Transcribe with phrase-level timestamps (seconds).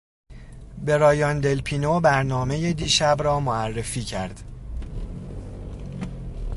[0.85, 4.43] برایان دلپینو برنامه دیشب را معرفی کرد.